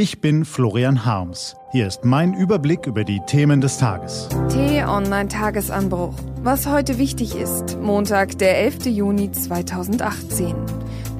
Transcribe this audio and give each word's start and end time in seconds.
Ich 0.00 0.20
bin 0.20 0.44
Florian 0.44 1.04
Harms. 1.04 1.56
Hier 1.72 1.88
ist 1.88 2.04
mein 2.04 2.32
Überblick 2.32 2.86
über 2.86 3.02
die 3.02 3.18
Themen 3.26 3.60
des 3.60 3.78
Tages. 3.78 4.28
T-Online-Tagesanbruch. 4.48 6.14
Was 6.40 6.68
heute 6.68 6.98
wichtig 6.98 7.34
ist. 7.34 7.76
Montag, 7.80 8.38
der 8.38 8.60
11. 8.60 8.86
Juni 8.86 9.32
2018. 9.32 10.54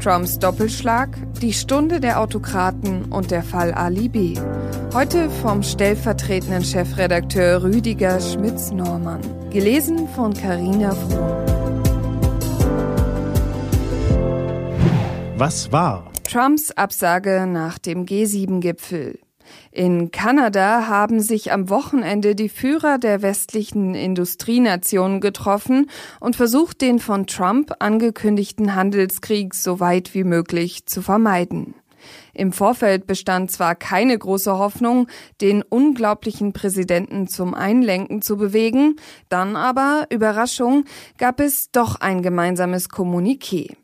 Trumps 0.00 0.38
Doppelschlag, 0.38 1.08
die 1.42 1.52
Stunde 1.52 1.98
der 1.98 2.20
Autokraten 2.20 3.06
und 3.06 3.32
der 3.32 3.42
Fall 3.42 3.74
Ali 3.74 4.08
B. 4.08 4.36
Heute 4.94 5.28
vom 5.28 5.64
stellvertretenden 5.64 6.62
Chefredakteur 6.62 7.64
Rüdiger 7.64 8.20
Schmitz-Normann. 8.20 9.22
Gelesen 9.50 10.06
von 10.14 10.32
Carina 10.32 10.92
Frohn. 10.92 11.46
Was 15.36 15.72
war? 15.72 16.12
Trumps 16.28 16.72
Absage 16.72 17.46
nach 17.48 17.78
dem 17.78 18.04
G7-Gipfel. 18.04 19.18
In 19.72 20.10
Kanada 20.10 20.86
haben 20.86 21.20
sich 21.20 21.52
am 21.52 21.70
Wochenende 21.70 22.34
die 22.34 22.50
Führer 22.50 22.98
der 22.98 23.22
westlichen 23.22 23.94
Industrienationen 23.94 25.22
getroffen 25.22 25.88
und 26.20 26.36
versucht, 26.36 26.82
den 26.82 26.98
von 26.98 27.26
Trump 27.26 27.72
angekündigten 27.78 28.74
Handelskrieg 28.74 29.54
so 29.54 29.80
weit 29.80 30.12
wie 30.12 30.24
möglich 30.24 30.84
zu 30.84 31.00
vermeiden. 31.00 31.74
Im 32.34 32.52
Vorfeld 32.52 33.06
bestand 33.06 33.50
zwar 33.50 33.74
keine 33.74 34.18
große 34.18 34.58
Hoffnung, 34.58 35.08
den 35.40 35.62
unglaublichen 35.62 36.52
Präsidenten 36.52 37.26
zum 37.28 37.54
Einlenken 37.54 38.20
zu 38.20 38.36
bewegen, 38.36 38.96
dann 39.30 39.56
aber, 39.56 40.04
Überraschung, 40.10 40.84
gab 41.16 41.40
es 41.40 41.70
doch 41.70 41.96
ein 42.02 42.20
gemeinsames 42.20 42.90
Kommuniqué. 42.90 43.76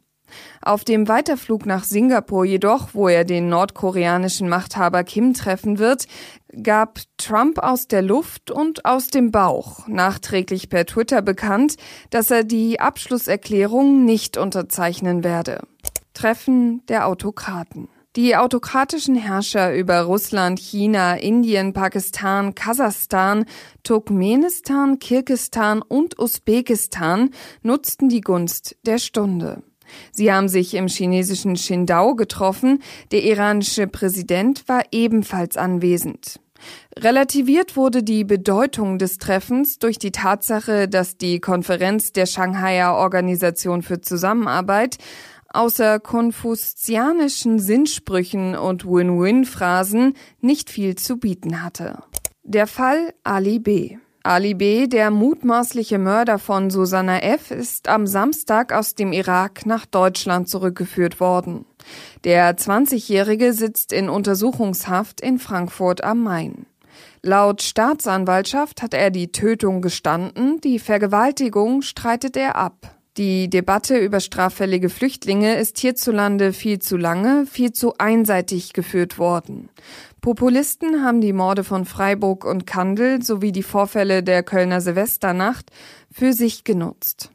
Auf 0.63 0.85
dem 0.85 1.09
Weiterflug 1.09 1.67
nach 1.67 1.85
Singapur 1.85 2.45
jedoch, 2.45 2.89
wo 2.93 3.09
er 3.09 3.25
den 3.25 3.49
nordkoreanischen 3.49 4.49
Machthaber 4.49 5.05
Kim 5.05 5.35
treffen 5.35 5.79
wird, 5.79 6.07
gab 6.63 7.01
Trump 7.19 7.59
aus 7.59 7.89
der 7.89 8.03
Luft 8.03 8.51
und 8.51 8.85
aus 8.85 9.09
dem 9.09 9.31
Bauch 9.31 9.87
nachträglich 9.89 10.69
per 10.69 10.87
Twitter 10.87 11.23
bekannt, 11.23 11.77
dass 12.11 12.31
er 12.31 12.45
die 12.45 12.81
Abschlusserklärung 12.81 14.05
nicht 14.05 14.37
unterzeichnen 14.37 15.25
werde. 15.25 15.61
Treffen 16.15 16.85
der 16.87 17.09
Autokraten. 17.09 17.89
Die 18.17 18.37
autokratischen 18.37 19.17
Herrscher 19.17 19.75
über 19.75 20.03
Russland, 20.03 20.61
China, 20.61 21.17
Indien, 21.17 21.73
Pakistan, 21.73 22.55
Kasachstan, 22.55 23.45
Turkmenistan, 23.83 25.01
Kirgistan 25.01 25.83
und 25.83 26.17
Usbekistan 26.21 27.31
nutzten 27.63 28.09
die 28.09 28.21
Gunst 28.21 28.77
der 28.87 28.99
Stunde. 28.99 29.65
Sie 30.13 30.33
haben 30.33 30.49
sich 30.49 30.75
im 30.75 30.89
chinesischen 30.89 31.55
Qingdao 31.55 32.15
getroffen. 32.15 32.83
Der 33.13 33.23
iranische 33.25 33.87
Präsident 33.87 34.69
war 34.69 34.83
ebenfalls 34.93 35.57
anwesend. 35.57 36.41
Relativiert 36.99 37.77
wurde 37.77 38.03
die 38.03 38.25
Bedeutung 38.25 38.99
des 38.99 39.19
Treffens 39.19 39.79
durch 39.79 39.99
die 39.99 40.13
Tatsache, 40.13 40.89
dass 40.89 41.17
die 41.17 41.41
Konferenz 41.41 42.13
der 42.13 42.27
Shanghaier 42.27 42.95
Organisation 42.95 43.83
für 43.83 44.01
Zusammenarbeit 44.01 44.99
außer 45.55 46.01
konfuzianischen 46.01 47.59
Sinnsprüchen 47.59 48.57
und 48.57 48.85
Win-Win-Phrasen 48.85 50.15
nicht 50.41 50.69
viel 50.69 50.97
zu 50.97 51.17
bieten 51.17 51.63
hatte. 51.63 52.03
Der 52.43 52.67
Fall 52.67 53.15
Ali 53.23 53.59
B. 53.59 53.97
Ali 54.27 54.55
B., 54.55 54.87
der 54.87 55.11
mutmaßliche 55.11 55.99
Mörder 55.99 56.39
von 56.39 56.71
Susanna 56.71 57.19
F., 57.19 57.51
ist 57.51 57.89
am 57.89 58.07
Samstag 58.07 58.73
aus 58.73 58.95
dem 58.95 59.13
Irak 59.13 59.67
nach 59.67 59.85
Deutschland 59.85 60.49
zurückgeführt 60.49 61.21
worden. 61.21 61.67
Der 62.25 62.57
20-Jährige 62.57 63.53
sitzt 63.53 63.93
in 63.93 64.09
Untersuchungshaft 64.09 65.21
in 65.21 65.39
Frankfurt 65.39 66.03
am 66.03 66.23
Main. 66.23 66.65
Laut 67.21 67.61
Staatsanwaltschaft 67.61 68.81
hat 68.81 68.95
er 68.95 69.11
die 69.11 69.31
Tötung 69.31 69.83
gestanden, 69.83 70.59
die 70.63 70.79
Vergewaltigung 70.79 71.83
streitet 71.83 72.39
er 72.39 72.57
ab. 72.57 72.97
Die 73.17 73.49
Debatte 73.49 73.97
über 73.97 74.19
straffällige 74.19 74.89
Flüchtlinge 74.89 75.57
ist 75.57 75.79
hierzulande 75.79 76.53
viel 76.53 76.81
zu 76.81 76.97
lange, 76.97 77.47
viel 77.47 77.73
zu 77.73 77.95
einseitig 77.99 78.73
geführt 78.73 79.19
worden. 79.19 79.69
Populisten 80.21 81.05
haben 81.05 81.21
die 81.21 81.33
Morde 81.33 81.63
von 81.63 81.85
Freiburg 81.85 82.45
und 82.45 82.67
Kandel 82.67 83.23
sowie 83.23 83.53
die 83.53 83.63
Vorfälle 83.63 84.25
der 84.25 84.43
Kölner 84.43 84.81
Silvesternacht 84.81 85.71
für 86.11 86.33
sich 86.33 86.65
genutzt. 86.65 87.31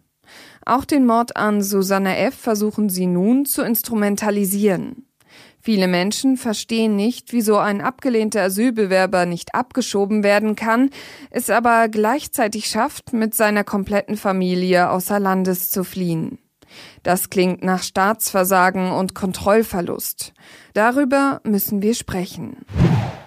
Auch 0.65 0.83
den 0.83 1.05
Mord 1.05 1.37
an 1.37 1.61
Susanne 1.61 2.17
F. 2.17 2.35
versuchen 2.35 2.89
sie 2.89 3.05
nun 3.05 3.45
zu 3.45 3.61
instrumentalisieren. 3.61 5.08
Viele 5.61 5.87
Menschen 5.87 6.37
verstehen 6.37 6.95
nicht, 6.95 7.33
wieso 7.33 7.57
ein 7.57 7.81
abgelehnter 7.81 8.43
Asylbewerber 8.43 9.25
nicht 9.25 9.53
abgeschoben 9.53 10.23
werden 10.23 10.55
kann, 10.55 10.89
es 11.31 11.49
aber 11.49 11.89
gleichzeitig 11.89 12.67
schafft, 12.67 13.11
mit 13.11 13.35
seiner 13.35 13.63
kompletten 13.63 14.15
Familie 14.15 14.89
außer 14.89 15.19
Landes 15.19 15.69
zu 15.69 15.83
fliehen. 15.83 16.39
Das 17.03 17.29
klingt 17.29 17.63
nach 17.63 17.83
Staatsversagen 17.83 18.91
und 18.91 19.15
Kontrollverlust. 19.15 20.33
Darüber 20.73 21.41
müssen 21.43 21.81
wir 21.81 21.95
sprechen. 21.95 22.57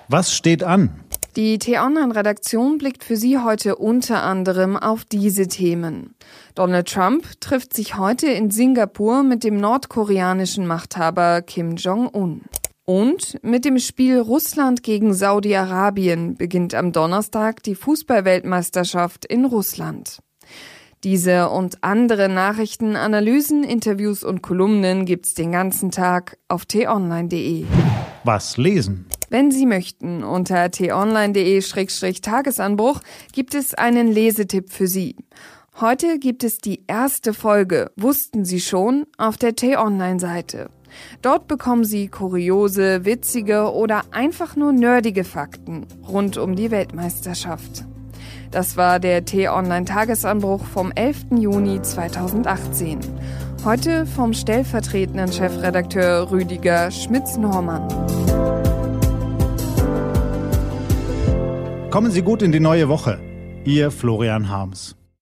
Was 0.08 0.34
steht 0.34 0.62
an? 0.62 1.01
Die 1.34 1.58
T-Online-Redaktion 1.58 2.76
blickt 2.76 3.04
für 3.04 3.16
Sie 3.16 3.38
heute 3.38 3.76
unter 3.76 4.22
anderem 4.22 4.76
auf 4.76 5.06
diese 5.06 5.48
Themen. 5.48 6.14
Donald 6.54 6.92
Trump 6.92 7.40
trifft 7.40 7.74
sich 7.74 7.96
heute 7.96 8.26
in 8.26 8.50
Singapur 8.50 9.22
mit 9.22 9.42
dem 9.42 9.56
nordkoreanischen 9.56 10.66
Machthaber 10.66 11.40
Kim 11.40 11.76
Jong-un. 11.76 12.42
Und 12.84 13.38
mit 13.42 13.64
dem 13.64 13.78
Spiel 13.78 14.18
Russland 14.18 14.82
gegen 14.82 15.14
Saudi-Arabien 15.14 16.36
beginnt 16.36 16.74
am 16.74 16.92
Donnerstag 16.92 17.62
die 17.62 17.76
Fußballweltmeisterschaft 17.76 19.24
in 19.24 19.46
Russland. 19.46 20.18
Diese 21.02 21.48
und 21.48 21.82
andere 21.82 22.28
Nachrichten, 22.28 22.94
Analysen, 22.94 23.64
Interviews 23.64 24.22
und 24.22 24.42
Kolumnen 24.42 25.06
gibt's 25.06 25.32
den 25.32 25.50
ganzen 25.50 25.90
Tag 25.90 26.36
auf 26.48 26.66
t-online.de. 26.66 27.64
Was 28.24 28.58
lesen? 28.58 29.06
Wenn 29.32 29.50
Sie 29.50 29.64
möchten, 29.64 30.22
unter 30.24 30.70
t-online.de-tagesanbruch 30.70 33.00
gibt 33.32 33.54
es 33.54 33.72
einen 33.72 34.12
Lesetipp 34.12 34.70
für 34.70 34.86
Sie. 34.86 35.16
Heute 35.80 36.18
gibt 36.18 36.44
es 36.44 36.58
die 36.58 36.84
erste 36.86 37.32
Folge, 37.32 37.90
wussten 37.96 38.44
Sie 38.44 38.60
schon, 38.60 39.06
auf 39.16 39.38
der 39.38 39.56
T-Online-Seite. 39.56 40.68
Dort 41.22 41.48
bekommen 41.48 41.84
Sie 41.84 42.08
kuriose, 42.08 43.06
witzige 43.06 43.72
oder 43.72 44.02
einfach 44.10 44.54
nur 44.54 44.74
nerdige 44.74 45.24
Fakten 45.24 45.86
rund 46.06 46.36
um 46.36 46.54
die 46.54 46.70
Weltmeisterschaft. 46.70 47.86
Das 48.50 48.76
war 48.76 49.00
der 49.00 49.24
T-Online-Tagesanbruch 49.24 50.66
vom 50.66 50.92
11. 50.94 51.38
Juni 51.38 51.80
2018. 51.80 53.00
Heute 53.64 54.04
vom 54.04 54.34
stellvertretenden 54.34 55.32
Chefredakteur 55.32 56.30
Rüdiger 56.30 56.90
Schmitz-Normann. 56.90 57.88
Kommen 61.92 62.10
Sie 62.10 62.22
gut 62.22 62.40
in 62.40 62.52
die 62.52 62.58
neue 62.58 62.88
Woche. 62.88 63.20
Ihr 63.66 63.90
Florian 63.90 64.48
Harms. 64.48 64.96